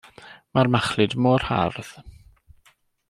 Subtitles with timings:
[0.57, 1.93] Mae'r machlud mor hardd.